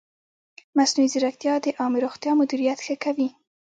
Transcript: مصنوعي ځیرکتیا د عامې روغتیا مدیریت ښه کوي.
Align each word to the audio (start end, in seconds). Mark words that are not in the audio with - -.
مصنوعي 0.77 1.09
ځیرکتیا 1.13 1.53
د 1.61 1.67
عامې 1.79 1.99
روغتیا 2.05 2.31
مدیریت 2.39 2.79
ښه 2.85 2.95
کوي. 3.03 3.27